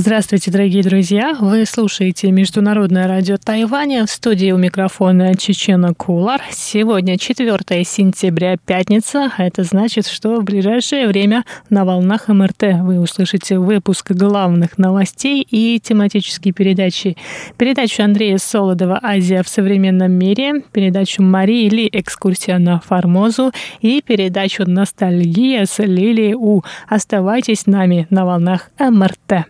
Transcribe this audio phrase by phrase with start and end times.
[0.00, 1.36] Здравствуйте, дорогие друзья!
[1.40, 4.06] Вы слушаете Международное радио Тайваня.
[4.06, 6.40] В студии у микрофона Чечена Кулар.
[6.52, 9.32] Сегодня 4 сентября, пятница.
[9.36, 15.44] А это значит, что в ближайшее время на волнах МРТ вы услышите выпуск главных новостей
[15.50, 17.16] и тематические передачи.
[17.56, 24.62] Передачу Андрея Солодова «Азия в современном мире», передачу Марии Ли «Экскурсия на Формозу» и передачу
[24.64, 26.62] «Ностальгия» с Лилией У.
[26.86, 29.48] Оставайтесь с нами на волнах МРТ.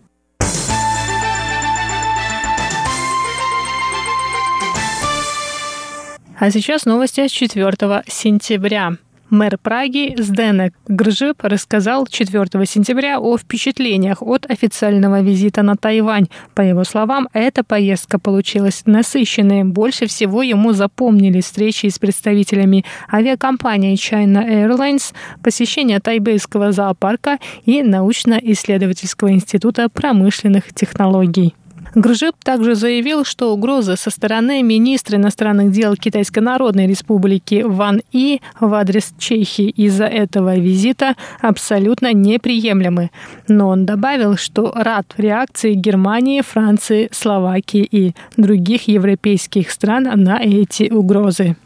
[6.40, 8.92] А сейчас новости с 4 сентября.
[9.28, 16.28] Мэр Праги Сденек Гржип рассказал 4 сентября о впечатлениях от официального визита на Тайвань.
[16.54, 19.64] По его словам, эта поездка получилась насыщенной.
[19.64, 29.32] Больше всего ему запомнили встречи с представителями авиакомпании China Airlines, посещение тайбейского зоопарка и научно-исследовательского
[29.32, 31.54] института промышленных технологий.
[31.94, 38.40] Гржип также заявил, что угрозы со стороны министра иностранных дел Китайской Народной Республики Ван И
[38.60, 43.10] в адрес Чехии из-за этого визита абсолютно неприемлемы.
[43.46, 50.90] Но он добавил, что рад реакции Германии, Франции, Словакии и других европейских стран на эти
[50.90, 51.56] угрозы.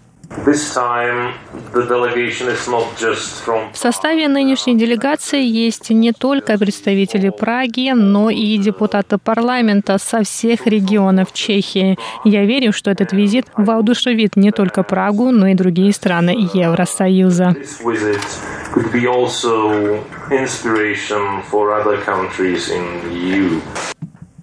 [3.73, 10.67] В составе нынешней делегации есть не только представители Праги, но и депутаты парламента со всех
[10.67, 11.99] регионов Чехии.
[12.25, 17.55] Я верю, что этот визит воодушевит не только Прагу, но и другие страны Евросоюза.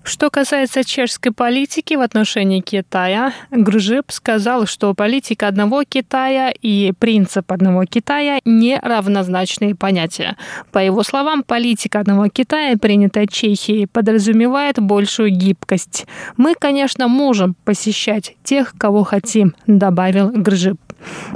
[0.09, 7.51] Что касается чешской политики в отношении Китая, Гржип сказал, что политика одного Китая и принцип
[7.51, 10.35] одного Китая не равнозначные понятия.
[10.71, 16.07] По его словам, политика одного Китая, принятая Чехией, подразумевает большую гибкость.
[16.37, 20.79] Мы, конечно, можем посещать тех, кого хотим, добавил Гржип.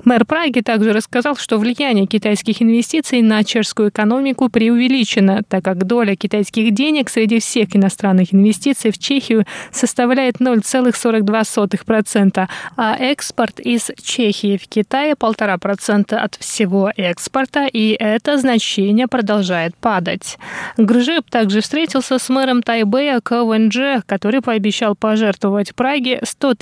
[0.04, 6.16] Мэр Праги также рассказал, что влияние китайских инвестиций на чешскую экономику преувеличено, так как доля
[6.16, 12.48] китайских денег среди всех иностранных инвестиций в Чехию составляет 0,42%,
[12.78, 20.38] а экспорт из Чехии в Китай 1,5% от всего экспорта, и это значение продолжает падать.
[20.78, 26.54] Гржип также встретился с мэром Тайбэя КВНЖ, который пообещал пожертвовать Праге 100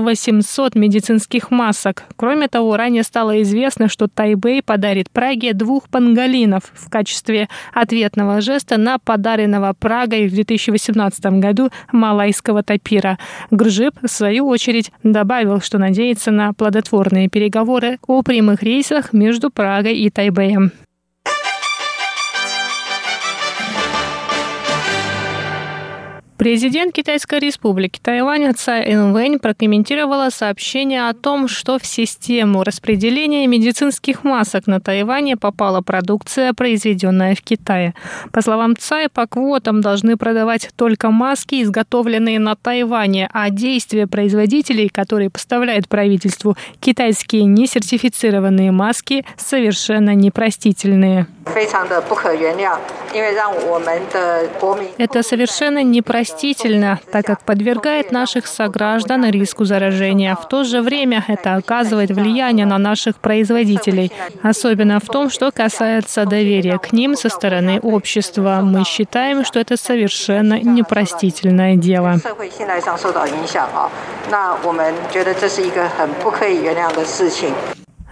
[0.00, 2.04] 800 медицинских масок.
[2.16, 8.76] Кроме того, ранее стало известно, что Тайбэй подарит Праге двух пангалинов в качестве ответного жеста
[8.76, 11.45] на подаренного Прагой в 2018 году
[11.92, 13.18] малайского тапира.
[13.50, 19.96] Гржип, в свою очередь, добавил, что надеется на плодотворные переговоры о прямых рейсах между Прагой
[19.96, 20.72] и Тайбэем.
[26.38, 34.22] Президент Китайской республики Тайвань Цай Инвэнь прокомментировала сообщение о том, что в систему распределения медицинских
[34.22, 37.94] масок на Тайване попала продукция, произведенная в Китае.
[38.32, 44.90] По словам Цай, по квотам должны продавать только маски, изготовленные на Тайване, а действия производителей,
[44.90, 51.28] которые поставляют правительству китайские несертифицированные маски, совершенно непростительные.
[54.98, 55.82] Это совершенно
[56.26, 60.34] непростительно, так как подвергает наших сограждан риску заражения.
[60.34, 66.24] В то же время это оказывает влияние на наших производителей, особенно в том, что касается
[66.24, 68.60] доверия к ним со стороны общества.
[68.62, 72.16] Мы считаем, что это совершенно непростительное дело.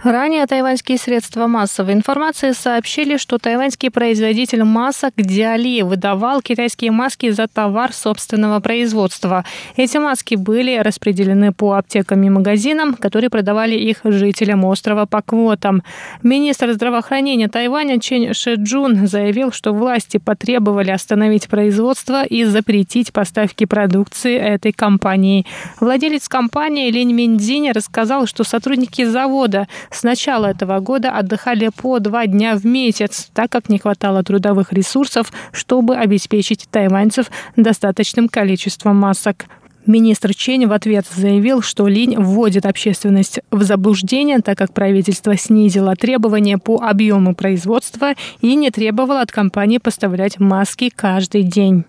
[0.05, 7.47] Ранее тайваньские средства массовой информации сообщили, что тайваньский производитель масок Диали выдавал китайские маски за
[7.47, 9.43] товар собственного производства.
[9.75, 15.81] Эти маски были распределены по аптекам и магазинам, которые продавали их жителям острова по квотам.
[16.21, 24.37] Министр здравоохранения Тайваня Чен Шеджун заявил, что власти потребовали остановить производство и запретить поставки продукции
[24.37, 25.47] этой компании.
[25.79, 32.27] Владелец компании Линь Миндзинь рассказал, что сотрудники завода с начала этого года отдыхали по два
[32.27, 39.45] дня в месяц, так как не хватало трудовых ресурсов, чтобы обеспечить тайваньцев достаточным количеством масок.
[39.85, 45.95] Министр Чень в ответ заявил, что Линь вводит общественность в заблуждение, так как правительство снизило
[45.95, 51.85] требования по объему производства и не требовало от компании поставлять маски каждый день.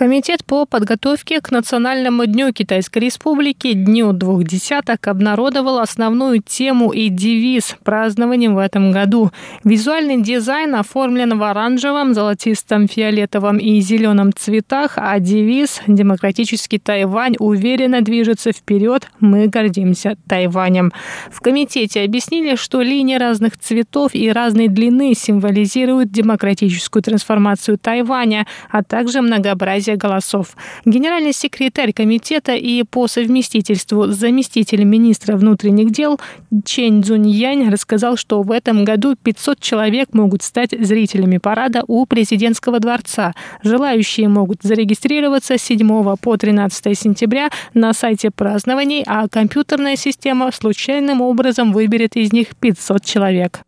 [0.00, 7.10] Комитет по подготовке к Национальному дню Китайской Республики Дню двух десяток обнародовал основную тему и
[7.10, 9.30] девиз празднования в этом году.
[9.62, 18.00] Визуальный дизайн оформлен в оранжевом, золотистом, фиолетовом и зеленом цветах, а девиз «Демократический Тайвань уверенно
[18.00, 19.06] движется вперед.
[19.20, 20.92] Мы гордимся Тайванем».
[21.30, 28.82] В комитете объяснили, что линии разных цветов и разной длины символизируют демократическую трансформацию Тайваня, а
[28.82, 30.56] также многообразие согласия голосов.
[30.84, 36.20] Генеральный секретарь комитета и по совместительству заместитель министра внутренних дел
[36.64, 42.80] Чен Цзуньянь рассказал, что в этом году 500 человек могут стать зрителями парада у президентского
[42.80, 43.34] дворца.
[43.62, 51.20] Желающие могут зарегистрироваться с 7 по 13 сентября на сайте празднований, а компьютерная система случайным
[51.20, 53.60] образом выберет из них 500 человек.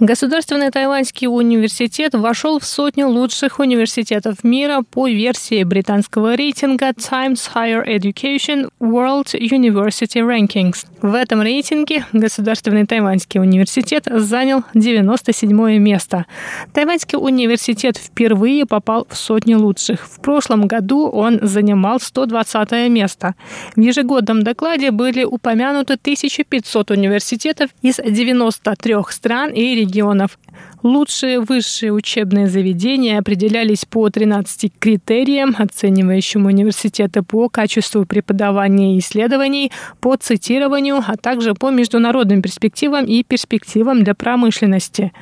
[0.00, 7.86] Государственный тайваньский университет вошел в сотню лучших университетов мира по версии британского рейтинга Times Higher
[7.86, 10.84] Education World University Rankings.
[11.00, 16.26] В этом рейтинге Государственный тайваньский университет занял 97 место.
[16.72, 20.08] Тайваньский университет впервые попал в сотню лучших.
[20.08, 23.36] В прошлом году он занимал 120 место.
[23.76, 30.38] В ежегодном докладе были упомянуты 1500 университетов из 93 стран и регионов регионов.
[30.82, 39.72] Лучшие высшие учебные заведения определялись по 13 критериям, оценивающим университеты по качеству преподавания и исследований,
[40.00, 45.12] по цитированию, а также по международным перспективам и перспективам для промышленности.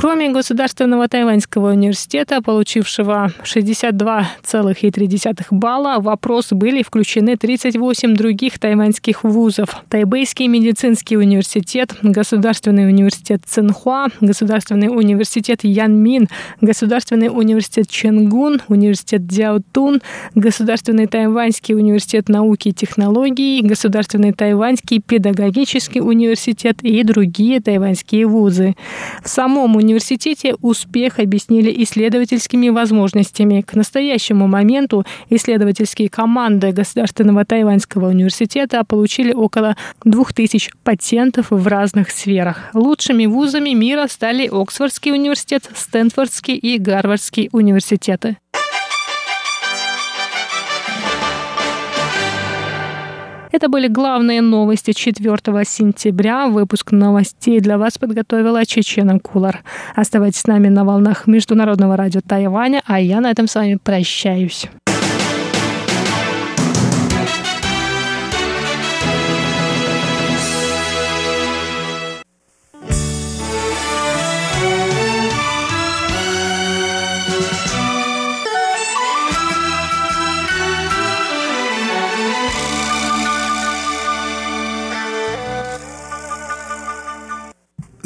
[0.00, 9.82] Кроме Государственного тайваньского университета, получившего 62,3 балла, в опрос были включены 38 других тайваньских вузов.
[9.88, 16.28] Тайбэйский медицинский университет, Государственный университет Цинхуа, Государственный университет Янмин,
[16.60, 20.00] Государственный университет Ченгун, университет Дзяотун,
[20.36, 28.76] Государственный тайваньский университет науки и технологий, Государственный тайваньский педагогический университет и другие тайваньские вузы.
[29.24, 33.62] В самом университете университете успех объяснили исследовательскими возможностями.
[33.62, 42.68] К настоящему моменту исследовательские команды Государственного тайваньского университета получили около 2000 патентов в разных сферах.
[42.74, 48.36] Лучшими вузами мира стали Оксфордский университет, Стэнфордский и Гарвардский университеты.
[53.50, 56.48] Это были главные новости 4 сентября.
[56.48, 59.62] Выпуск новостей для вас подготовила Чечена Кулар.
[59.94, 64.68] Оставайтесь с нами на волнах Международного радио Тайваня, а я на этом с вами прощаюсь.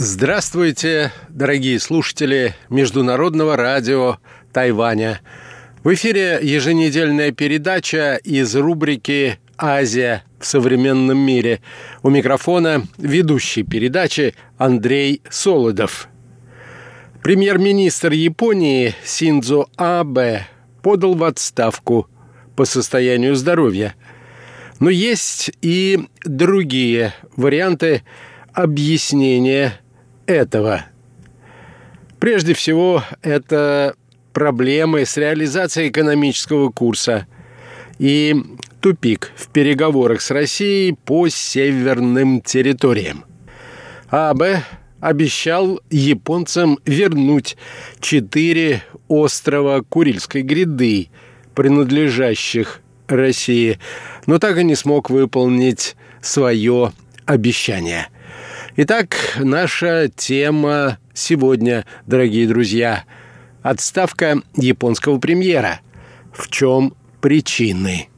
[0.05, 4.17] Здравствуйте, дорогие слушатели Международного радио
[4.53, 5.21] Тайваня.
[5.85, 11.61] В эфире еженедельная передача из рубрики «Азия в современном мире».
[12.03, 16.09] У микрофона ведущий передачи Андрей Солодов.
[17.23, 20.49] Премьер-министр Японии Синдзо Абе
[20.83, 22.09] подал в отставку
[22.57, 23.95] по состоянию здоровья.
[24.81, 28.03] Но есть и другие варианты
[28.53, 29.79] объяснения
[30.27, 30.85] этого.
[32.19, 33.95] Прежде всего, это
[34.33, 37.27] проблемы с реализацией экономического курса
[37.99, 38.35] и
[38.81, 43.25] тупик в переговорах с Россией по северным территориям.
[44.09, 44.43] АБ
[45.01, 47.57] обещал японцам вернуть
[48.01, 51.09] четыре острова Курильской гряды,
[51.55, 53.79] принадлежащих России,
[54.27, 56.93] но так и не смог выполнить свое
[57.27, 58.09] обещание–
[58.75, 63.05] Итак, наша тема сегодня, дорогие друзья,
[63.61, 65.81] отставка японского премьера.
[66.33, 68.09] В чем причины?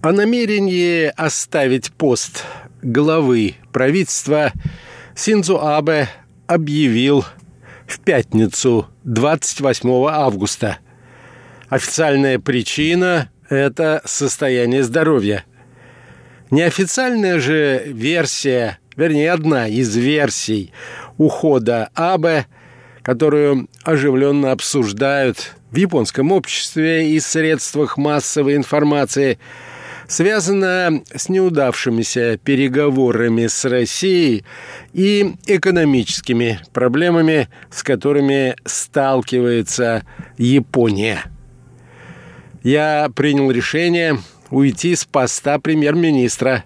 [0.00, 2.44] О намерении оставить пост
[2.84, 4.52] главы правительства
[5.16, 6.08] Синзу Абе
[6.46, 7.24] объявил
[7.86, 10.78] в пятницу 28 августа.
[11.68, 15.44] Официальная причина– это состояние здоровья.
[16.50, 20.72] Неофициальная же версия вернее, одна из версий
[21.18, 22.46] ухода Абе,
[23.02, 29.38] которую оживленно обсуждают в японском обществе и средствах массовой информации–
[30.08, 34.44] связана с неудавшимися переговорами с Россией
[34.92, 40.04] и экономическими проблемами, с которыми сталкивается
[40.38, 41.24] Япония.
[42.62, 44.18] Я принял решение
[44.50, 46.64] уйти с поста премьер-министра.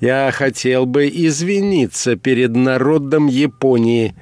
[0.00, 4.14] Я хотел бы извиниться перед народом Японии,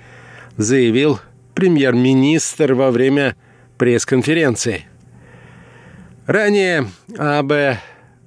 [0.57, 1.19] заявил
[1.55, 3.37] премьер-министр во время
[3.79, 4.85] пресс-конференции.
[6.27, 6.87] Ранее
[7.19, 7.79] АБ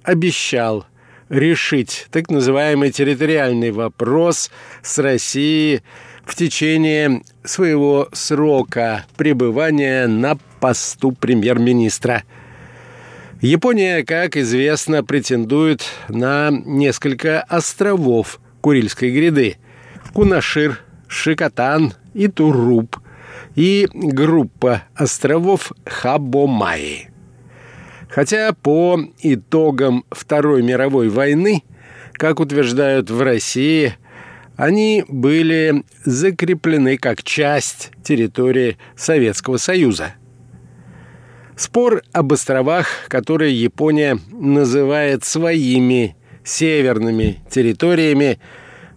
[0.03, 0.86] обещал
[1.29, 5.81] решить так называемый территориальный вопрос с Россией
[6.25, 12.24] в течение своего срока пребывания на посту премьер-министра.
[13.41, 19.57] Япония, как известно, претендует на несколько островов Курильской гряды–
[20.13, 22.98] Кунашир, Шикотан и Туруп
[23.55, 27.10] и группа островов Хабомаи–
[28.13, 31.63] Хотя по итогам Второй мировой войны,
[32.12, 33.96] как утверждают в России,
[34.55, 40.13] они были закреплены как часть территории Советского Союза.
[41.55, 48.39] Спор об островах, которые Япония называет своими северными территориями,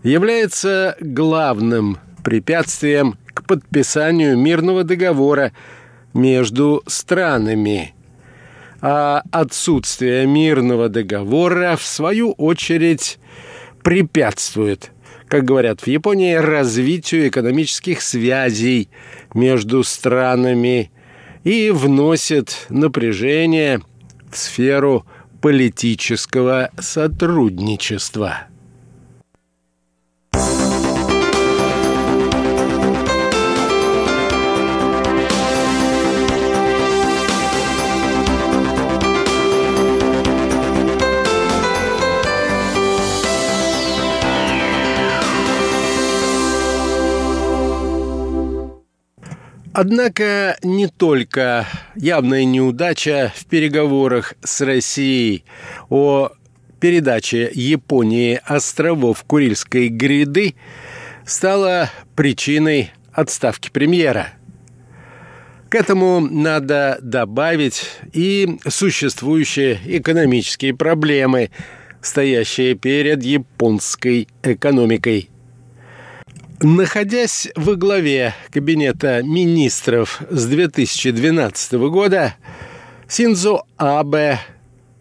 [0.02, 5.52] является главным препятствием к подписанию мирного договора
[6.12, 7.94] между странами–
[8.80, 13.18] а отсутствие мирного договора, в свою очередь,
[13.82, 14.92] препятствует,
[15.28, 18.88] как говорят в Японии, развитию экономических связей
[19.34, 20.90] между странами
[21.44, 23.80] и вносит напряжение
[24.30, 25.06] в сферу
[25.40, 28.48] политического сотрудничества.
[49.78, 51.66] Однако не только
[51.96, 55.44] явная неудача в переговорах с Россией
[55.90, 56.30] о
[56.80, 60.54] передаче Японии островов Курильской гряды
[61.26, 64.28] стала причиной отставки премьера.
[65.68, 71.50] К этому надо добавить и существующие экономические проблемы,
[72.00, 75.28] стоящие перед японской экономикой–
[76.62, 82.34] Находясь во главе кабинета министров с 2012 года,
[83.06, 84.38] Синзо Абе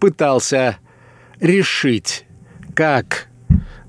[0.02, 0.78] пытался
[1.40, 2.26] решить,
[2.74, 3.30] как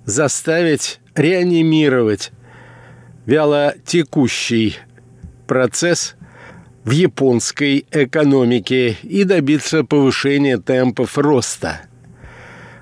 [0.04, 2.30] заставить реанимировать
[3.26, 4.76] вяло текущий
[5.48, 6.14] процесс
[6.84, 11.80] в японской экономике и добиться повышения темпов роста.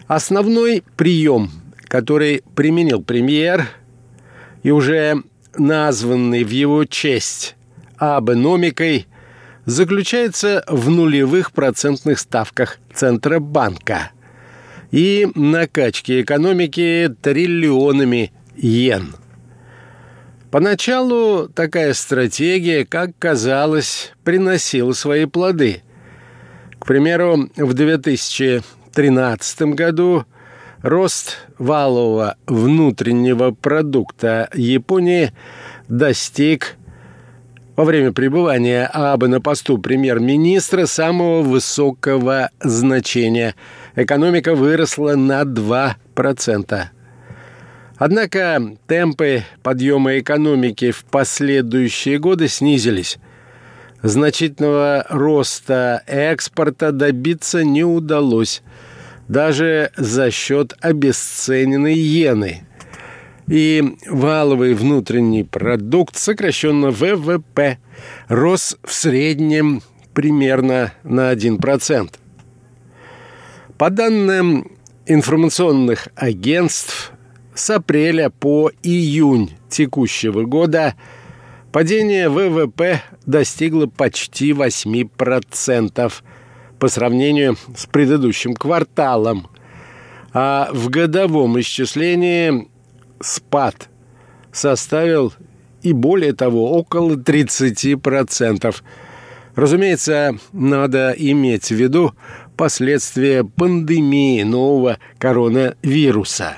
[0.08, 1.50] Основной прием,
[1.88, 3.66] который применил премьер–
[4.64, 5.23] и уже
[5.56, 7.54] названный в его честь
[7.97, 9.06] абономикой,
[9.66, 14.11] заключается в нулевых процентных ставках Центробанка
[14.90, 19.14] и накачке экономики триллионами йен.
[20.50, 25.83] Поначалу такая стратегия, как казалось, приносила свои плоды.
[26.78, 30.25] К примеру, в 2013 году
[30.84, 35.32] Рост валового внутреннего продукта Японии
[35.88, 36.76] достиг
[37.74, 43.54] во время пребывания Абы на посту премьер-министра самого высокого значения.
[43.96, 46.82] Экономика выросла на 2%.
[47.96, 53.16] Однако темпы подъема экономики в последующие годы снизились.
[54.02, 58.62] Значительного роста экспорта добиться не удалось–
[59.28, 62.66] даже за счет обесцененной иены.
[63.49, 67.78] И валовый внутренний продукт, сокращенно ВВП,
[68.28, 69.83] рос в среднем
[70.14, 72.11] примерно на 1%.
[73.76, 74.71] По данным
[75.07, 77.12] информационных агентств,
[77.54, 80.95] с апреля по июнь текущего года
[81.73, 86.12] падение ВВП достигло почти 8%,
[86.78, 89.49] по сравнению с предыдущим кварталом.
[90.33, 92.69] А в годовом исчислении
[93.21, 93.88] спад
[94.52, 95.33] составил
[95.83, 98.75] и более того, около 30%.
[99.54, 102.14] Разумеется, надо иметь в виду
[102.57, 106.57] последствия пандемии нового коронавируса.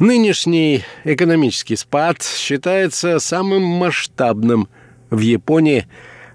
[0.00, 4.68] Нынешний экономический спад считается самым масштабным
[5.10, 5.86] в Японии,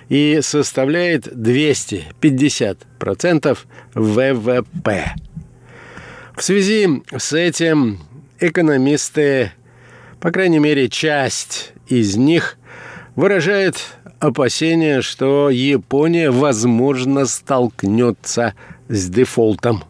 [0.08, 3.58] и составляет 250%
[3.94, 5.14] ВВП.
[6.34, 8.00] В связи с этим
[8.40, 9.52] экономисты,
[10.20, 12.56] по крайней мере часть из них,
[13.16, 13.84] выражает
[14.20, 18.54] опасение, что Япония, возможно, столкнется
[18.88, 19.82] с дефолтом.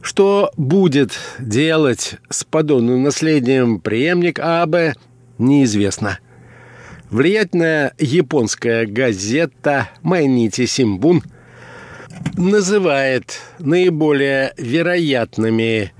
[0.00, 4.96] Что будет делать с подобным наследием преемник АБ,
[5.38, 6.18] неизвестно–
[7.10, 11.22] Влиятельная японская газета «Майнити Симбун»
[12.36, 15.94] называет наиболее вероятными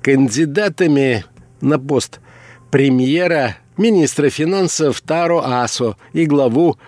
[0.00, 1.26] кандидатами
[1.60, 2.20] на пост
[2.70, 6.78] премьера министра финансов Таро Асо и главу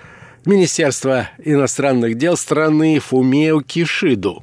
[0.46, 4.42] Министерства иностранных дел страны Фумео Кишиду.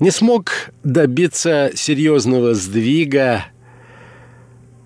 [0.00, 3.46] Не смог добиться серьезного сдвига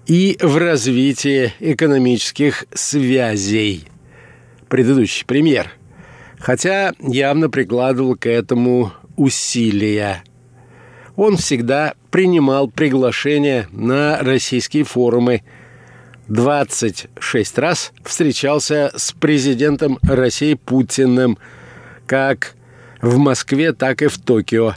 [0.06, 3.84] и в развитии экономических связей.
[4.68, 5.72] Предыдущий премьер.
[6.38, 10.24] Хотя явно прикладывал к этому усилия.
[11.14, 15.42] Он всегда принимал приглашения на российские форумы.
[16.28, 21.36] 26 раз встречался с президентом России Путиным
[22.06, 22.54] как
[23.00, 24.74] в Москве, так и в Токио,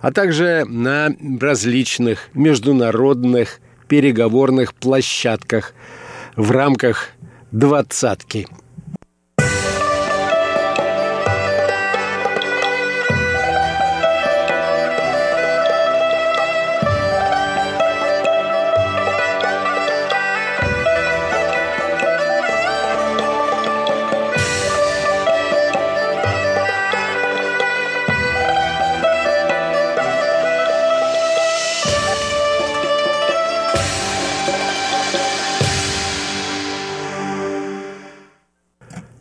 [0.00, 3.60] а также на различных международных
[3.94, 5.72] переговорных площадках
[6.34, 7.10] в рамках
[7.52, 8.48] «двадцатки».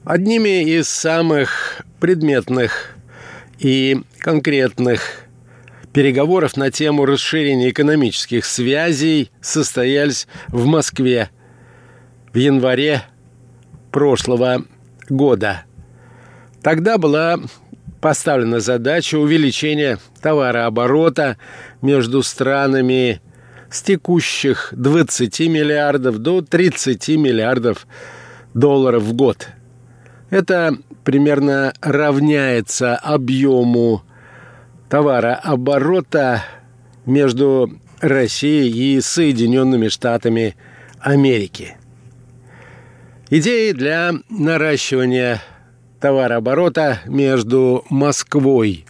[0.06, 2.94] Одними из самых предметных
[3.58, 5.24] и конкретных
[5.94, 11.30] переговоров на тему расширения экономических связей состоялись в Москве
[12.34, 13.04] в январе
[13.94, 14.66] прошлого
[15.08, 15.64] года.
[16.62, 17.40] Тогда была
[18.02, 21.38] поставлена задача увеличения товарооборота
[21.82, 23.22] между странами
[23.72, 27.88] с текущих 20 миллиардов до 30 миллиардов
[28.54, 29.48] долларов в год–
[30.34, 34.02] это примерно равняется объему
[34.90, 36.44] товарооборота
[37.06, 40.56] между Россией и Соединенными Штатами
[41.00, 41.78] Америки.
[43.30, 45.40] Идеи для наращивания
[46.00, 48.88] товарооборота между Москвой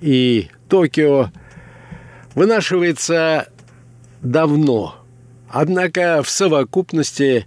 [0.00, 1.30] и Токио
[2.34, 3.48] вынашивается
[4.22, 4.94] давно.
[5.50, 7.46] Однако в совокупности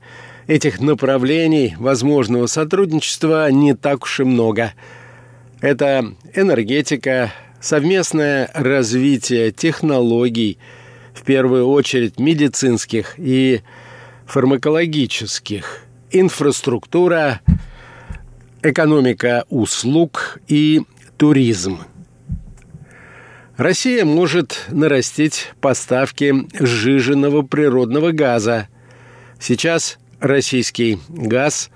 [0.49, 4.73] этих направлений возможного сотрудничества не так уж и много.
[5.61, 7.31] Это энергетика,
[7.61, 10.57] совместное развитие технологий,
[11.13, 13.61] в первую очередь медицинских и
[14.25, 17.41] фармакологических, инфраструктура,
[18.63, 20.81] экономика услуг и
[21.17, 21.81] туризм.
[23.55, 28.67] Россия может нарастить поставки сжиженного природного газа.
[29.39, 31.69] Сейчас российский газ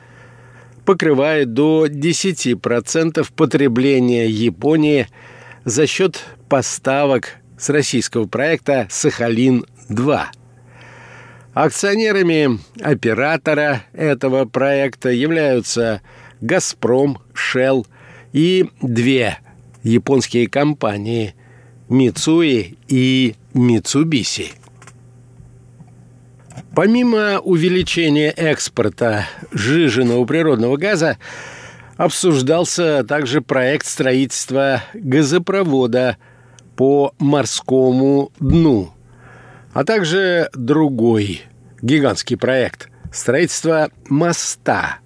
[0.85, 5.07] покрывает до 10% потребления Японии
[5.65, 10.21] за счет поставок с российского проекта «Сахалин-2».
[11.53, 16.01] Акционерами оператора этого проекта являются
[16.41, 17.85] «Газпром», «Шелл»
[18.33, 19.37] и две
[19.83, 21.35] японские компании–
[21.89, 24.51] «Мицуи» и «Мицубиси».
[26.75, 31.17] Помимо увеличения экспорта жиженного природного газа,
[31.97, 36.17] обсуждался также проект строительства газопровода
[36.75, 38.93] по морскому дну,
[39.73, 41.43] а также другой
[41.81, 44.97] гигантский проект– строительство моста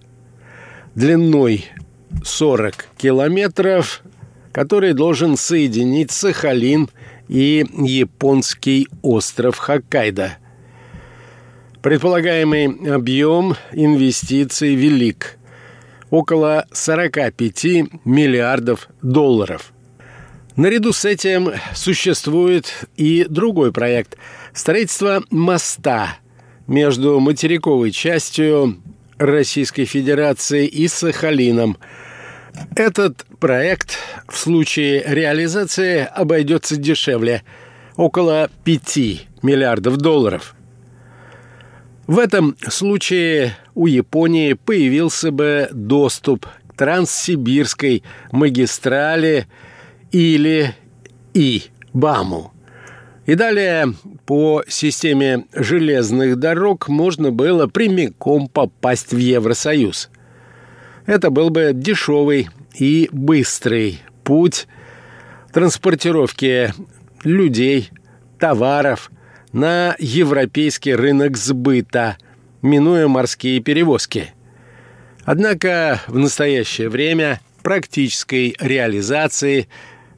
[0.95, 1.65] длиной
[2.23, 4.01] 40 километров,
[4.51, 6.89] который должен соединить Сахалин
[7.27, 10.37] и японский остров Хоккайдо.
[11.87, 15.37] Предполагаемый объем инвестиций велик–
[16.09, 17.63] около 45
[18.03, 19.71] миллиардов долларов.
[20.57, 24.17] Наряду с этим существует и другой проект–
[24.53, 26.17] строительство моста
[26.67, 28.81] между материковой частью
[29.17, 31.77] Российской Федерации и Сахалином.
[32.75, 33.97] Этот проект
[34.27, 37.43] в случае реализации обойдется дешевле–
[37.95, 38.97] около 5
[39.41, 40.53] миллиардов долларов–
[42.07, 49.45] в этом случае у Японии появился бы доступ к Транссибирской магистрали
[50.13, 50.73] или
[51.33, 52.53] И-БАМу.
[53.25, 53.93] И далее
[54.25, 60.09] по системе железных дорог можно было прямиком попасть в Евросоюз.
[61.05, 64.67] Это был бы дешевый и быстрый путь
[65.51, 66.73] транспортировки
[67.25, 67.89] людей,
[68.39, 69.11] товаров–
[69.53, 72.17] на европейский рынок сбыта,
[72.61, 74.33] минуя морские перевозки.
[75.23, 79.67] Однако в настоящее время практической реализации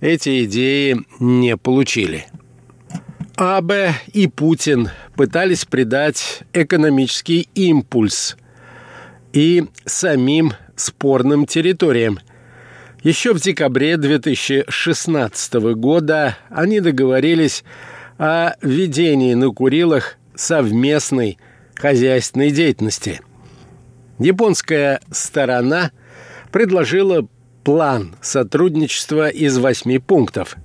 [0.02, 2.28] эти идеи не получили.
[3.36, 8.38] Абе и Путин пытались придать экономический импульс
[9.34, 12.20] и самим спорным территориям.
[13.02, 17.64] Еще в декабре 2016 года они договорились
[18.20, 21.40] о ведении на Курилах совместной
[21.74, 23.22] хозяйственной деятельности.
[24.20, 25.92] Японская сторона
[26.52, 27.26] предложила
[27.64, 30.58] план сотрудничества из восьми пунктов.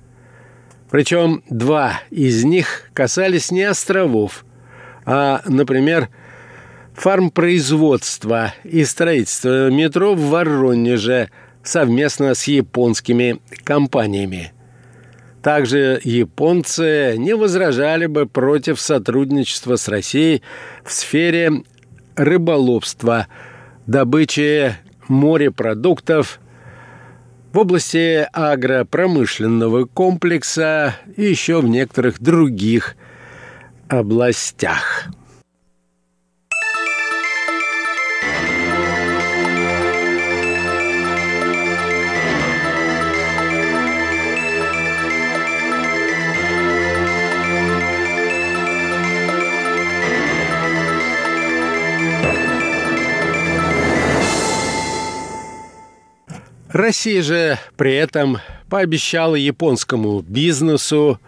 [0.91, 4.45] Причем два из них касались не островов,
[5.05, 6.09] а, например,
[6.93, 11.29] фармпроизводства и строительства метро в Воронеже
[11.63, 14.51] совместно с японскими компаниями.
[15.45, 20.41] Также японцы не возражали бы против сотрудничества с Россией
[20.83, 21.61] в сфере
[22.15, 23.27] рыболовства,
[23.85, 24.75] добычи
[25.07, 26.39] морепродуктов,
[27.53, 32.95] в области агропромышленного комплекса и еще в некоторых других
[33.87, 35.09] областях.
[56.75, 61.21] Россия же при этом пообещала японскому бизнесу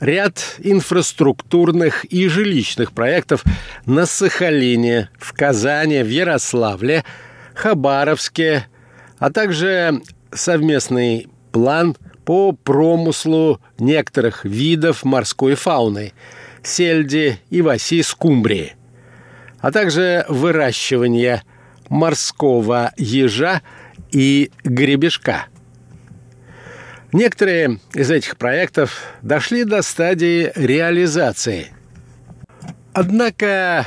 [0.00, 3.44] ряд инфраструктурных и жилищных проектов
[3.84, 7.04] на Сахалине, в Казани, в Ярославле,
[7.54, 8.66] Хабаровске,
[9.18, 10.00] а также
[10.32, 16.14] совместный план по промыслу некоторых видов морской фауны–
[16.62, 18.74] сельди, иваси, скумбрии,
[19.60, 21.42] а также выращивание
[21.90, 23.60] морского ежа–
[24.10, 25.46] и гребешка.
[27.12, 31.68] Некоторые из этих проектов дошли до стадии реализации.
[32.92, 33.86] Однако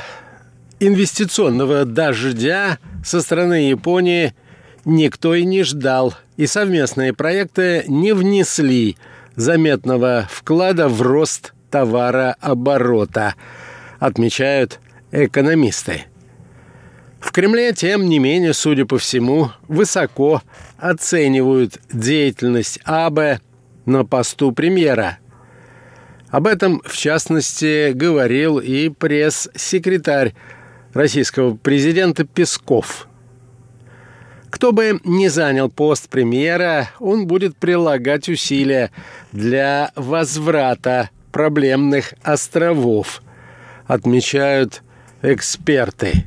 [0.80, 4.34] инвестиционного дождя со стороны Японии
[4.84, 8.96] никто и не ждал, и совместные проекты не внесли
[9.36, 13.34] заметного вклада в рост товарооборота,
[14.00, 14.80] отмечают
[15.12, 16.06] экономисты.
[17.22, 20.42] В Кремле, тем не менее, судя по всему, высоко
[20.76, 23.40] оценивают деятельность АБ
[23.86, 25.18] на посту премьера.
[26.30, 30.34] Об этом, в частности, говорил и пресс-секретарь
[30.94, 33.06] российского президента Песков.
[34.50, 38.90] Кто бы ни занял пост премьера, он будет прилагать усилия
[39.30, 43.22] для возврата проблемных островов,
[43.86, 44.82] отмечают
[45.22, 46.26] эксперты.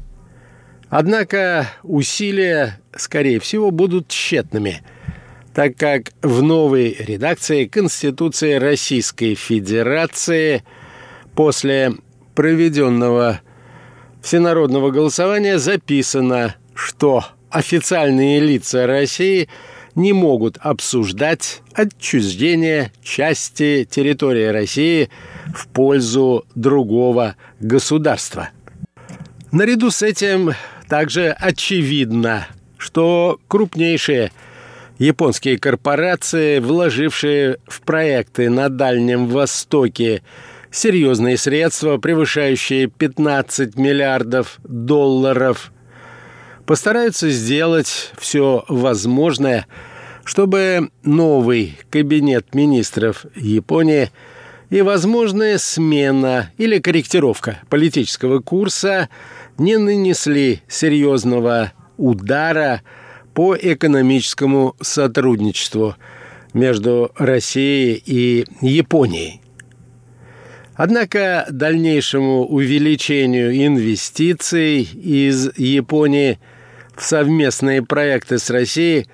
[0.90, 4.84] Однако усилия, скорее всего, будут тщетными,
[5.54, 10.64] так как в новой редакции Конституции Российской Федерации
[11.36, 11.94] после
[12.36, 13.42] проведенного
[14.22, 19.50] всенародного голосования записано, что официальные лица России
[19.96, 25.10] не могут обсуждать отчуждение части территории России
[25.54, 28.50] в пользу другого государства–
[29.56, 30.52] Наряду с этим
[30.88, 34.32] также очевидно, что крупнейшие
[34.98, 40.24] японские корпорации, вложившие в проекты на Дальнем Востоке
[40.72, 45.72] серьезные средства, превышающие 15 миллиардов долларов,
[46.66, 49.68] постараются сделать все возможное,
[50.24, 54.12] чтобы новый кабинет министров Японии
[54.70, 59.10] и возможная смена или корректировка политического курса
[59.58, 62.82] не нанесли серьезного удара
[63.34, 65.96] по экономическому сотрудничеству
[66.54, 69.42] между Россией и Японией.
[70.76, 76.40] Однако дальнейшему увеличению инвестиций из Японии
[76.96, 79.08] в совместные проекты с Россией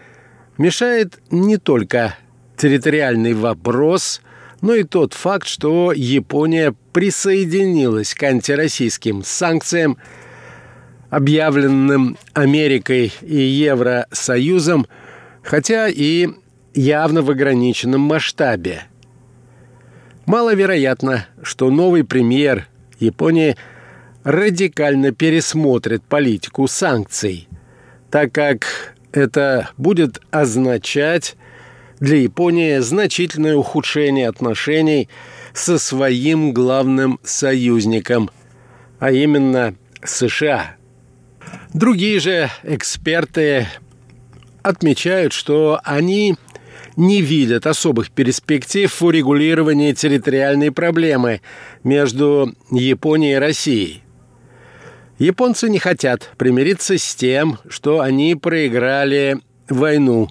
[0.57, 2.15] мешает не только
[2.57, 4.21] территориальный вопрос,
[4.61, 9.97] но и тот факт, что Япония присоединилась к антироссийским санкциям,
[11.11, 14.87] объявленным Америкой и Евросоюзом,
[15.43, 16.29] хотя и
[16.73, 18.85] явно в ограниченном масштабе–
[20.31, 22.67] Маловероятно, что новый премьер
[22.99, 23.57] Японии
[24.23, 27.49] радикально пересмотрит политику санкций,
[28.09, 31.35] так как это будет означать
[31.99, 35.09] для Японии значительное ухудшение отношений
[35.53, 38.29] со своим главным союзником,
[38.99, 40.75] а именно США.
[41.73, 43.67] Другие же эксперты
[44.61, 46.35] отмечают, что они
[46.97, 51.41] не видят особых перспектив в урегулировании территориальной проблемы
[51.83, 54.03] между Японией и Россией.
[55.17, 60.29] Японцы не хотят примириться с тем, что они проиграли войну,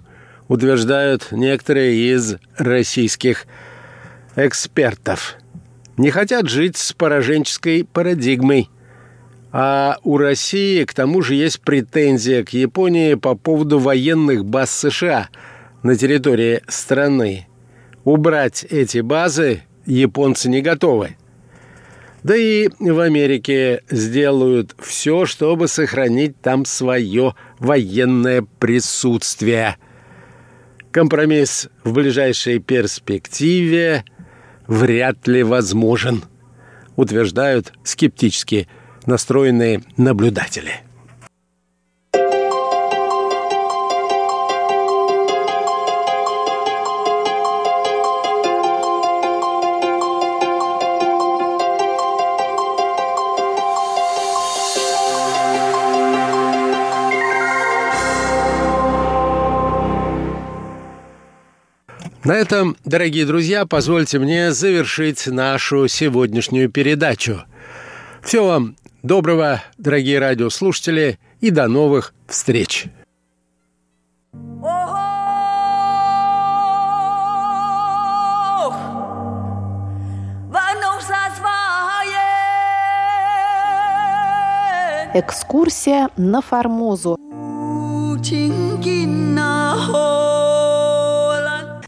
[0.49, 3.47] утверждают некоторые из российских
[4.37, 5.37] экспертов.
[5.97, 8.69] Не хотят жить с пораженческой парадигмой.
[9.53, 15.29] А у России, к тому же, есть претензия к Японии по поводу военных баз США–
[15.83, 17.47] на территории страны.
[18.05, 21.17] Убрать эти базы японцы не готовы.
[22.23, 29.77] Да и в Америке сделают все, чтобы сохранить там свое военное присутствие.
[30.91, 34.05] Компромисс в ближайшей перспективе
[34.67, 36.25] вряд ли возможен,
[36.97, 38.69] утверждают скептически
[39.07, 40.83] настроенные наблюдатели.
[62.23, 67.43] На этом, дорогие друзья, позвольте мне завершить нашу сегодняшнюю передачу.
[68.23, 72.87] Всего вам доброго, дорогие радиослушатели, и до новых встреч!
[85.13, 87.17] Экскурсия на Формозу.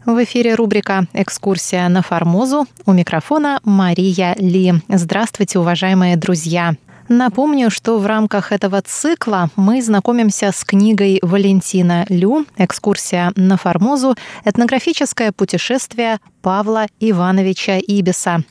[0.05, 2.65] В эфире рубрика «Экскурсия на Формозу».
[2.85, 4.73] У микрофона Мария Ли.
[4.89, 6.75] Здравствуйте, уважаемые друзья!
[7.09, 14.15] Напомню, что в рамках этого цикла мы знакомимся с книгой Валентина Лю «Экскурсия на Формозу.
[14.45, 18.43] Этнографическое путешествие Павла Ивановича Ибиса.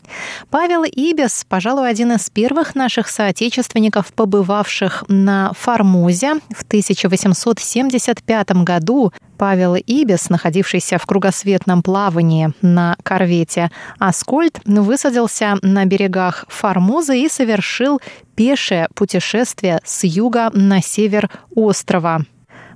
[0.51, 9.13] Павел Ибис, пожалуй, один из первых наших соотечественников, побывавших на Формозе в 1875 году.
[9.37, 18.01] Павел Ибис, находившийся в кругосветном плавании на корвете «Аскольд», высадился на берегах Формозы и совершил
[18.35, 22.25] пешее путешествие с юга на север острова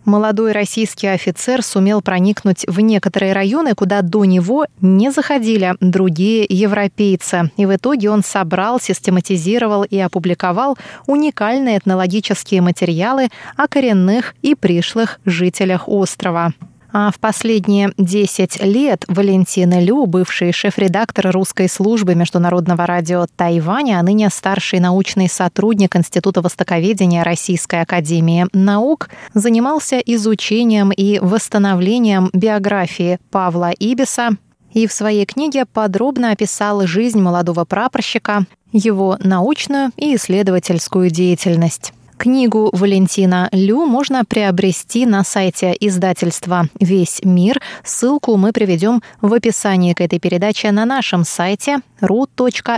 [0.07, 7.51] молодой российский офицер сумел проникнуть в некоторые районы, куда до него не заходили другие европейцы.
[7.57, 15.21] И в итоге он собрал, систематизировал и опубликовал уникальные этнологические материалы о коренных и пришлых
[15.27, 16.53] жителях острова.
[16.93, 24.03] А в последние 10 лет Валентина Лю, бывший шеф-редактор русской службы Международного радио Тайваня, а
[24.03, 33.71] ныне старший научный сотрудник Института востоковедения Российской академии наук, занимался изучением и восстановлением биографии Павла
[33.71, 34.31] Ибиса
[34.73, 41.95] и в своей книге подробно описал жизнь молодого прапорщика, его научную и исследовательскую деятельность.
[42.19, 47.61] Книгу Валентина Лю можно приобрести на сайте издательства «Весь мир».
[47.85, 52.73] Ссылку мы приведем в описании к этой передаче на нашем сайте ru.rti.org.tw.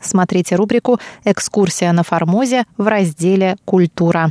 [0.00, 4.30] Смотрите рубрику «Экскурсия на Формозе» в разделе «Культура».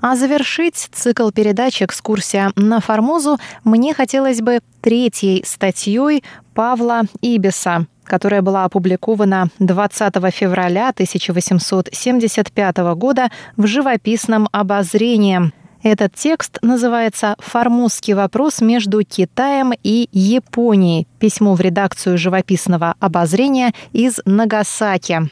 [0.00, 8.42] А завершить цикл передач «Экскурсия на Формозу» мне хотелось бы третьей статьей Павла Ибиса, которая
[8.42, 15.52] была опубликована 20 февраля 1875 года в живописном обозрении.
[15.82, 21.06] Этот текст называется «Формузский вопрос между Китаем и Японией.
[21.18, 25.28] Письмо в редакцию живописного обозрения из Нагасаки».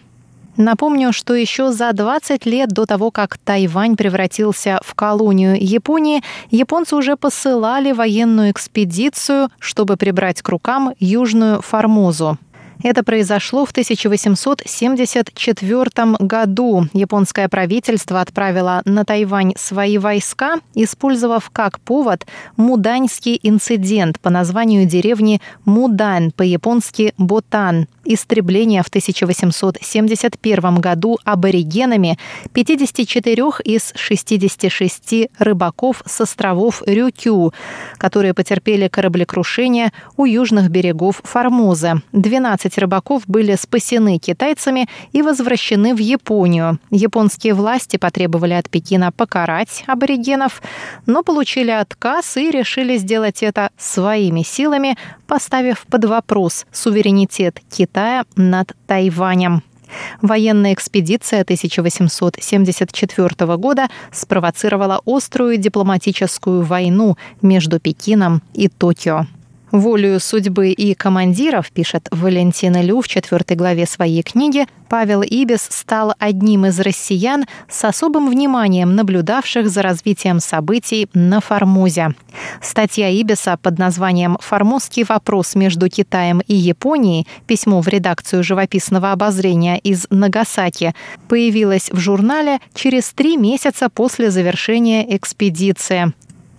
[0.57, 6.95] Напомню, что еще за 20 лет до того, как Тайвань превратился в колонию Японии, японцы
[6.95, 12.39] уже посылали военную экспедицию, чтобы прибрать к рукам Южную Формозу.
[12.83, 16.89] Это произошло в 1874 году.
[16.93, 25.43] Японское правительство отправило на Тайвань свои войска, использовав как повод Муданьский инцидент по названию деревни
[25.65, 32.19] Мудан, по-японски Ботан, истребление в 1871 году аборигенами
[32.53, 37.55] 54 из 66 рыбаков с островов Рюкю,
[37.99, 42.03] которые потерпели кораблекрушение у южных берегов Формозы.
[42.13, 46.79] 12 рыбаков были спасены китайцами и возвращены в Японию.
[46.91, 50.63] Японские власти потребовали от Пекина покарать аборигенов,
[51.07, 58.02] но получили отказ и решили сделать это своими силами, поставив под вопрос суверенитет Китая
[58.37, 59.63] над Тайванем.
[60.23, 69.27] Военная экспедиция 1874 года спровоцировала острую дипломатическую войну между Пекином и Токио.
[69.73, 76.15] Волею судьбы и командиров, пишет Валентина Лю в четвертой главе своей книги, Павел Ибис стал
[76.19, 82.15] одним из россиян с особым вниманием наблюдавших за развитием событий на Формозе.
[82.61, 87.27] Статья Ибиса под названием «Формозский вопрос между Китаем и Японией.
[87.47, 90.95] Письмо в редакцию живописного обозрения из Нагасаки»
[91.29, 96.13] появилась в журнале через три месяца после завершения экспедиции.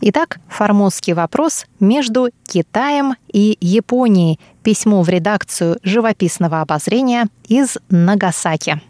[0.06, 4.38] Итак, формозский вопрос между Китаем и Японией.
[4.62, 8.82] Письмо в редакцию живописного обозрения из Нагасаки.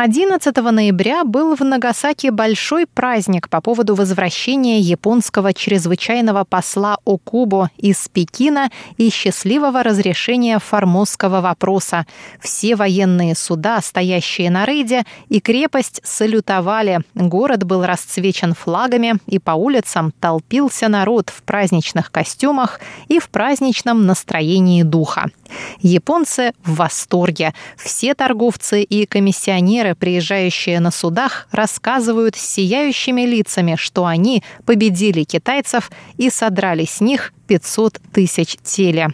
[0.00, 8.08] 11 ноября был в Нагасаки большой праздник по поводу возвращения японского чрезвычайного посла Окубо из
[8.08, 12.06] Пекина и счастливого разрешения формозского вопроса.
[12.38, 17.00] Все военные суда, стоящие на рейде, и крепость салютовали.
[17.16, 24.06] Город был расцвечен флагами, и по улицам толпился народ в праздничных костюмах и в праздничном
[24.06, 25.32] настроении духа.
[25.80, 27.54] Японцы в восторге.
[27.76, 35.90] Все торговцы и комиссионеры, приезжающие на судах, рассказывают с сияющими лицами, что они победили китайцев
[36.16, 39.08] и содрали с них 500 тысяч теле.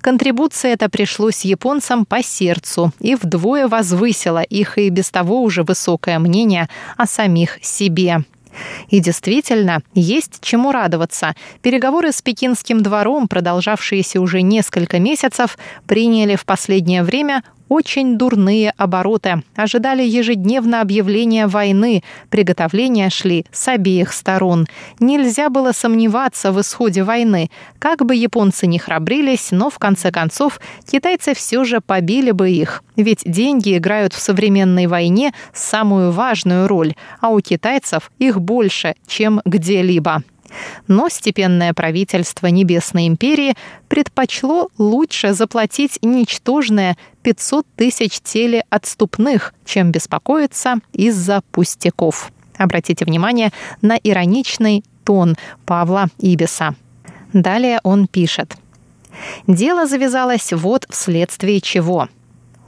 [0.00, 6.18] Контрибуция эта пришлось японцам по сердцу и вдвое возвысила их и без того уже высокое
[6.18, 8.24] мнение о самих себе.
[8.88, 11.34] И действительно, есть чему радоваться.
[11.62, 19.42] Переговоры с пекинским двором, продолжавшиеся уже несколько месяцев, приняли в последнее время очень дурные обороты.
[19.54, 22.02] Ожидали ежедневно объявления войны.
[22.30, 24.66] Приготовления шли с обеих сторон.
[25.00, 27.50] Нельзя было сомневаться в исходе войны.
[27.78, 32.82] Как бы японцы не храбрились, но в конце концов китайцы все же побили бы их.
[32.96, 39.40] Ведь деньги играют в современной войне самую важную роль, а у китайцев их больше, чем
[39.44, 40.22] где-либо.
[40.88, 43.54] Но степенное правительство Небесной империи
[43.88, 52.30] предпочло лучше заплатить ничтожное 500 тысяч теле отступных, чем беспокоиться из-за пустяков.
[52.56, 53.50] Обратите внимание
[53.82, 56.74] на ироничный тон Павла Ибиса.
[57.32, 58.56] Далее он пишет.
[59.46, 62.08] Дело завязалось вот вследствие чего.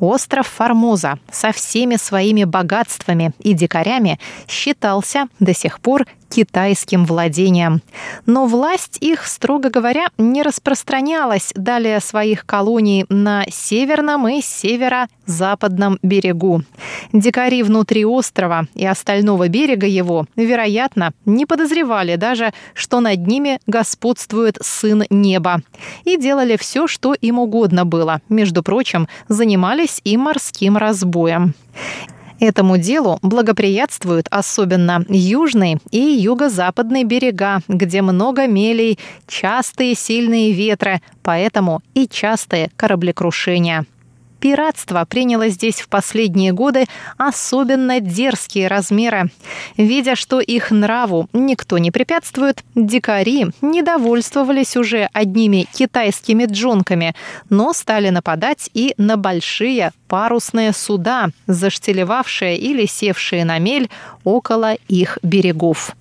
[0.00, 7.82] Остров Формоза со всеми своими богатствами и дикарями считался до сих пор китайским владением.
[8.26, 16.62] Но власть их, строго говоря, не распространялась далее своих колоний на северном и северо-западном берегу.
[17.12, 24.58] Дикари внутри острова и остального берега его, вероятно, не подозревали даже, что над ними господствует
[24.60, 25.62] сын неба.
[26.04, 28.20] И делали все, что им угодно было.
[28.28, 31.54] Между прочим, занимались и морским разбоем.
[32.40, 41.80] Этому делу благоприятствуют особенно южный и юго-западный берега, где много мелей, частые сильные ветры, поэтому
[41.94, 43.86] и частые кораблекрушения.
[44.40, 46.86] Пиратство приняло здесь в последние годы
[47.16, 49.30] особенно дерзкие размеры.
[49.76, 57.14] Видя, что их нраву никто не препятствует, дикари недовольствовались уже одними китайскими джонками,
[57.50, 63.90] но стали нападать и на большие парусные суда, заштелевавшие или севшие на мель
[64.22, 65.96] около их берегов.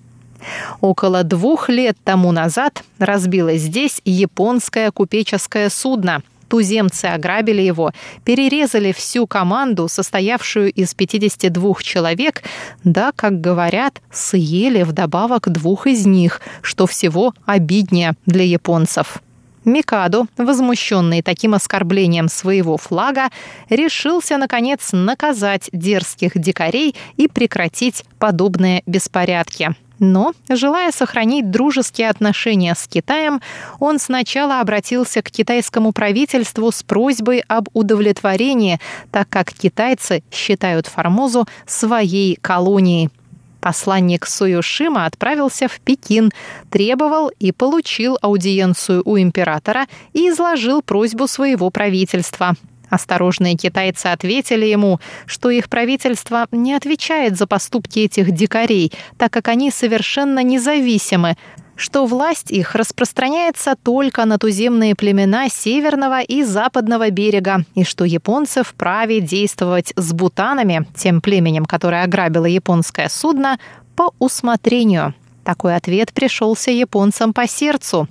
[0.80, 7.92] Около двух лет тому назад разбилось здесь японское купеческое судно– Туземцы ограбили его,
[8.24, 12.42] перерезали всю команду, состоявшую из 52 человек,
[12.84, 19.22] да, как говорят, съели вдобавок двух из них, что всего обиднее для японцев.
[19.64, 23.28] Микадо, возмущенный таким оскорблением своего флага,
[23.68, 29.74] решился, наконец, наказать дерзких дикарей и прекратить подобные беспорядки.
[29.98, 33.40] Но, желая сохранить дружеские отношения с Китаем,
[33.80, 38.78] он сначала обратился к китайскому правительству с просьбой об удовлетворении,
[39.10, 43.10] так как китайцы считают Формозу своей колонией.
[43.60, 46.30] Посланник Суюшима отправился в Пекин,
[46.70, 52.54] требовал и получил аудиенцию у императора и изложил просьбу своего правительства.
[52.90, 59.48] Осторожные китайцы ответили ему, что их правительство не отвечает за поступки этих дикарей, так как
[59.48, 61.36] они совершенно независимы,
[61.78, 68.64] что власть их распространяется только на туземные племена северного и западного берега, и что японцы
[68.64, 73.58] вправе действовать с бутанами, тем племенем, которое ограбило японское судно,
[73.94, 75.14] по усмотрению.
[75.48, 78.06] Такой ответ пришелся японцам по сердцу.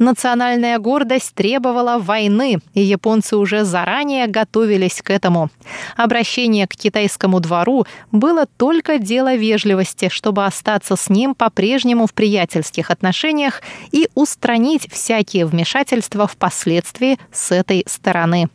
[0.00, 5.50] Национальная гордость требовала войны, и японцы уже заранее готовились к этому.
[5.96, 12.90] Обращение к китайскому двору было только дело вежливости, чтобы остаться с ним по-прежнему в приятельских
[12.90, 13.62] отношениях
[13.92, 18.48] и устранить всякие вмешательства впоследствии с этой стороны.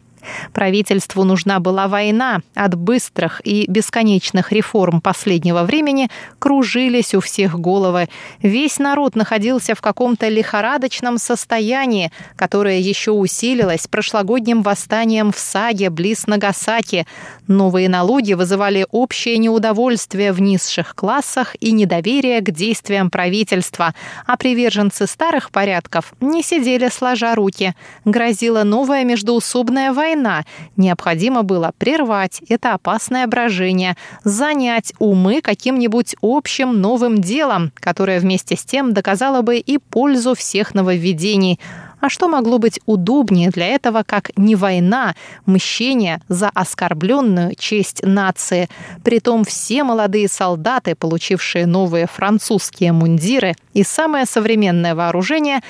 [0.53, 2.39] Правительству нужна была война.
[2.55, 6.09] От быстрых и бесконечных реформ последнего времени
[6.39, 8.09] кружились у всех головы.
[8.41, 16.27] Весь народ находился в каком-то лихорадочном состоянии, которое еще усилилось прошлогодним восстанием в Саге близ
[16.27, 17.05] Нагасаки.
[17.47, 23.93] Новые налоги вызывали общее неудовольствие в низших классах и недоверие к действиям правительства,
[24.25, 27.75] а приверженцы старых порядков не сидели сложа руки.
[28.05, 30.45] Грозила новая междоусобная война, война.
[30.77, 38.63] Необходимо было прервать это опасное брожение, занять умы каким-нибудь общим новым делом, которое вместе с
[38.63, 41.59] тем доказало бы и пользу всех нововведений.
[42.01, 45.15] А что могло быть удобнее для этого, как не война,
[45.47, 48.69] мщение за оскорбленную честь нации?
[49.03, 55.61] Притом все молодые солдаты, получившие новые французские мундиры и самое современное вооружение,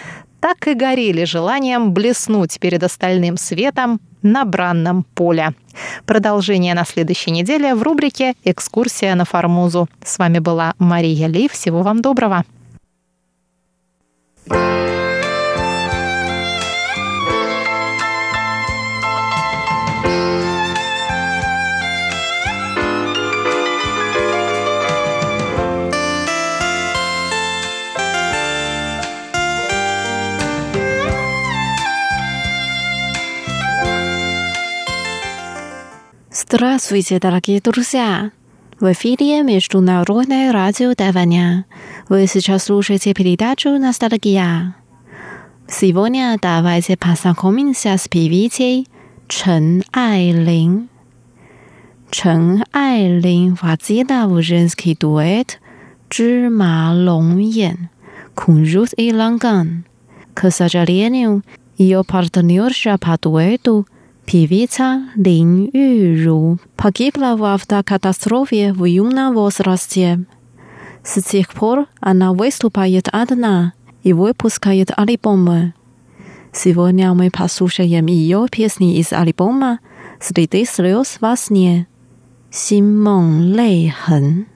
[0.46, 5.56] так и горели желанием блеснуть перед остальным светом на бранном поле.
[6.06, 9.90] Продолжение на следующей неделе в рубрике «Экскурсия на Формозу».
[10.04, 11.48] С вами была Мария Ли.
[11.48, 12.46] Всего вам доброго.
[36.38, 38.32] Здравствуйте, дорогие друзья!
[38.82, 41.66] В эфире Международное радио Тайваня.
[42.10, 44.76] Вы сейчас слушаете передачу «Ностальгия».
[45.70, 48.86] Сегодня давайте познакомимся с певицей
[49.30, 50.90] Чен Айлин.
[52.12, 55.62] Чен Айлин входила в женский дуэт
[56.10, 57.88] «Чжма Лонгян»
[58.34, 59.86] Кунжут и Ланган.
[60.34, 61.44] К сожалению,
[61.78, 63.88] ее партнерша по дуэту–
[64.27, 70.25] Певица Лин Юру погибла в автокатастрофе в юном возрасте.
[71.03, 75.75] С тех пор она выступает одна и выпускает альбомы.
[76.53, 79.81] Сегодня мы послушаем ее песни из альбома
[80.21, 81.87] «Среди слез во сне»
[82.51, 84.47] «心梦泪痕».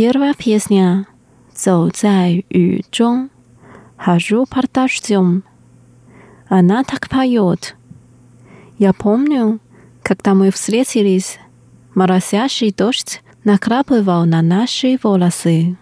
[0.00, 1.08] Первая песня
[1.52, 3.30] «Цоу цай ю чон»
[3.96, 5.42] «Хожу под дождем».
[6.48, 7.74] Она так поет.
[8.78, 9.58] Я помню,
[10.04, 11.40] когда мы встретились,
[11.96, 15.76] моросящий дождь накрапывал на наши волосы.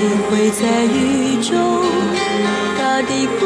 [0.00, 1.52] 徘徊在雨中，
[2.78, 3.44] 大地孤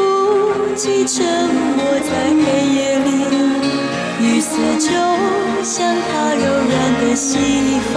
[0.73, 3.09] 寂沉默在黑夜里，
[4.21, 4.87] 雨丝就
[5.61, 7.37] 像它柔软的细
[7.91, 7.93] 发，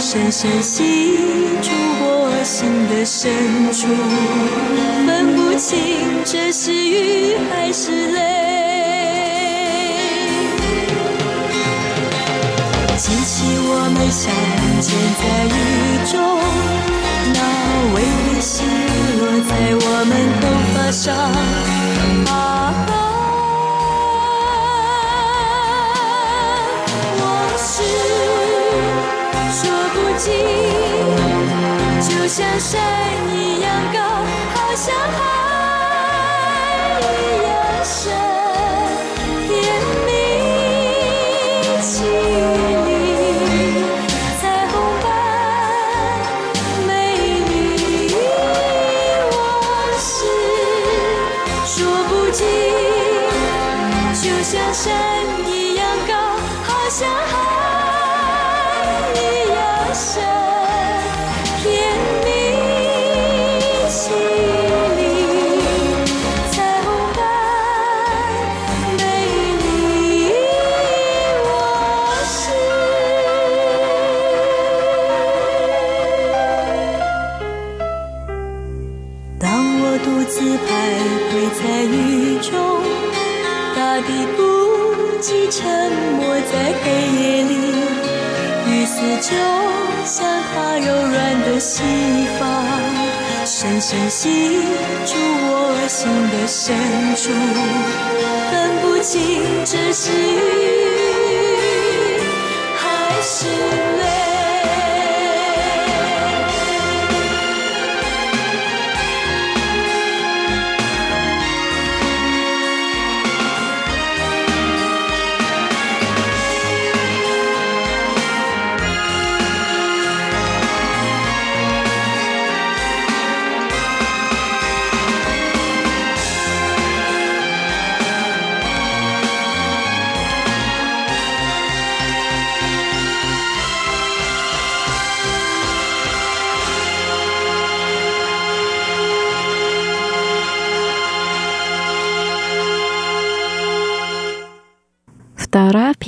[0.00, 1.16] 深深吸
[1.62, 3.22] 住我心的深
[3.72, 3.86] 处，
[5.06, 8.18] 分不清这是雨还是泪。
[12.96, 14.32] 记起我们相
[14.80, 14.90] 见
[15.20, 15.58] 在雨
[16.10, 16.18] 中，
[17.92, 18.64] 微微细
[19.18, 20.42] 落在我们头
[20.74, 21.04] 发上。
[22.26, 22.32] 啊，
[27.20, 27.22] 往
[27.58, 27.72] 事
[29.50, 29.60] 说
[29.94, 30.26] 不尽，
[32.00, 32.72] 就像山
[33.34, 33.96] 一样高，
[34.54, 35.16] 好像海
[37.00, 37.12] 一
[37.44, 37.52] 样
[37.84, 38.02] 深，
[89.24, 89.30] 就
[90.04, 91.82] 像它柔软的细
[92.38, 92.62] 发，
[93.46, 94.60] 深深吸
[95.06, 96.76] 住我心的深
[97.16, 97.32] 处，
[98.50, 98.52] 分
[98.82, 100.10] 不清这是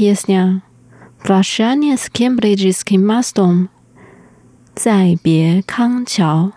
[0.07, 0.62] песня
[1.20, 3.68] «Прощание с Кембриджским мостом»
[4.76, 6.52] «Зайбе Канчао».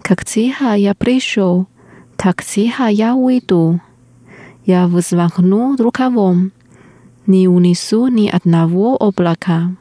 [0.00, 1.66] Как тихо я пришел,
[2.16, 3.78] так тихо я уйду.
[4.64, 6.52] Я взвахну рукавом,
[7.26, 9.76] не унесу ни одного облака.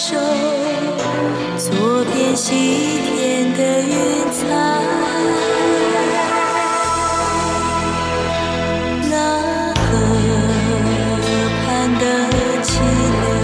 [0.00, 0.14] 手
[1.56, 4.46] 左边西天的云彩。
[9.10, 9.82] 那河
[11.64, 13.37] 畔的清流。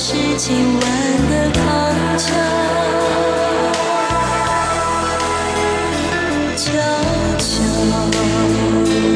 [0.00, 0.82] 是今晚
[1.28, 1.58] 的康
[2.16, 2.26] 桥。
[6.56, 6.66] 悄
[7.36, 7.50] 悄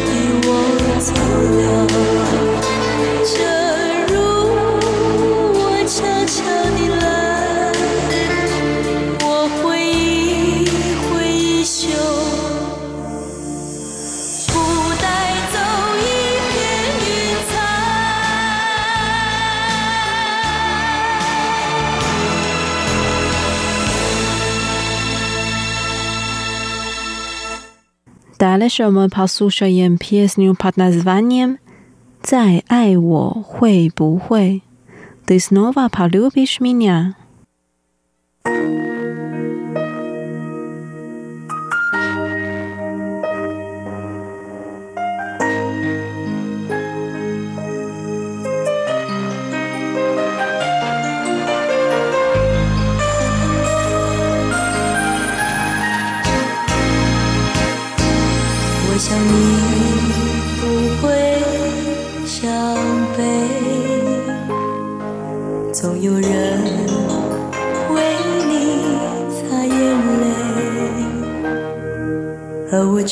[0.02, 0.10] 地
[0.42, 0.48] 我
[0.98, 1.12] 走
[1.86, 1.91] 了。
[28.62, 31.58] Ależ 我们 posłuchajem pieśnię pod nazwaniem
[32.22, 34.62] Zaj aj wo hui bu hui.
[35.26, 37.12] Ty znowu polubisz mnie.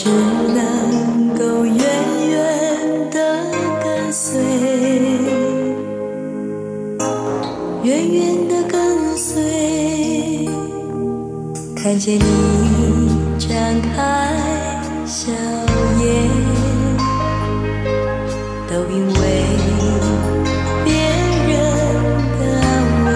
[0.02, 1.76] 只能够远
[2.30, 2.34] 远
[3.10, 3.44] 的
[3.84, 4.40] 跟随，
[7.82, 10.48] 远远的跟随。
[11.76, 12.22] 看见你
[13.38, 13.52] 张
[13.94, 13.94] 开
[15.04, 15.30] 笑
[16.00, 16.08] 颜，
[18.70, 19.20] 都因为
[20.82, 20.88] 别
[21.46, 21.52] 人
[22.38, 22.64] 的安
[23.04, 23.08] 慰。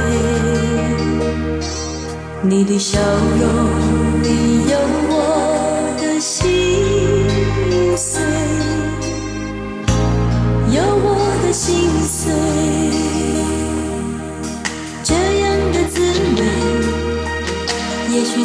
[2.43, 3.01] 你的笑
[3.41, 3.43] 容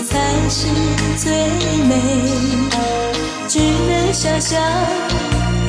[0.09, 0.65] 才是
[1.17, 1.31] 最
[1.87, 1.95] 美，
[3.47, 4.59] 只能想象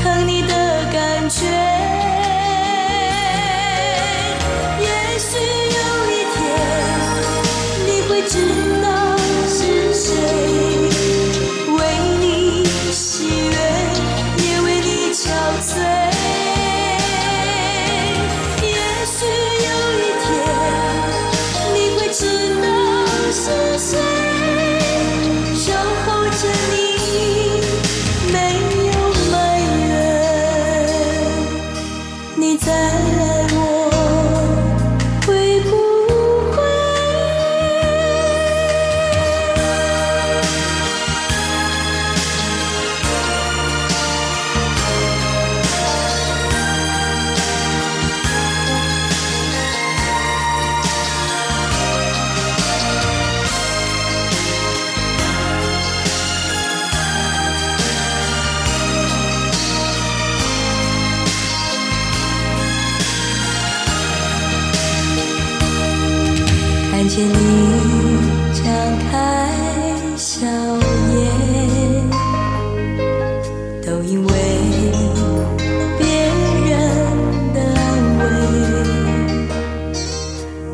[0.03, 0.49] 疼你的
[0.91, 2.00] 感觉。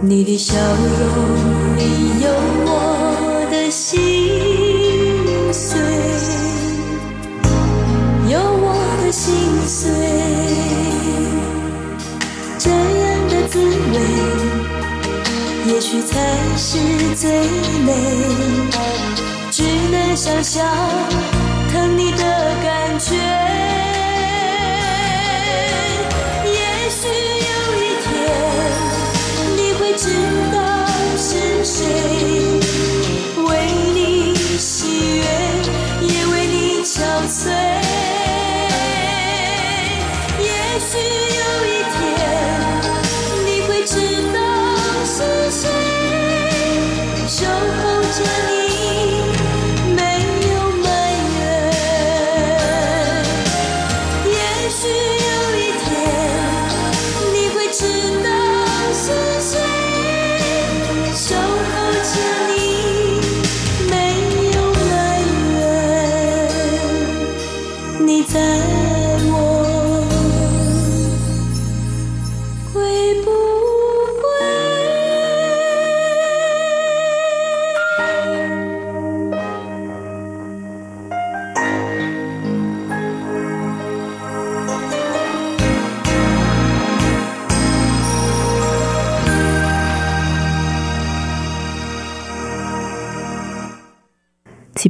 [0.03, 1.82] 你的笑容里
[2.20, 2.28] 有
[2.66, 3.99] 我的心
[5.53, 5.80] 碎，
[8.30, 9.34] 有我的心
[9.66, 9.90] 碎，
[12.59, 13.97] 这样的滋味。
[15.72, 16.20] 也许才
[16.57, 16.78] 是
[17.16, 17.30] 最
[17.84, 17.92] 美，
[19.51, 20.64] 只能想象
[21.72, 22.18] 疼你的
[22.62, 23.86] 感觉。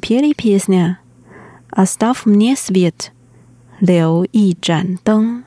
[0.06, 1.00] пели песня
[1.68, 3.12] «Оставь мне свет,
[3.80, 5.45] Лео и Джан Дэн».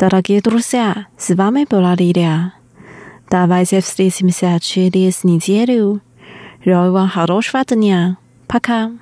[0.00, 2.54] Дорогие друзья, с вами была Лилия.
[3.28, 6.00] Давайте встретимся через неделю.
[6.64, 8.16] Желаю вам хорошего дня.
[8.46, 8.92] Пока.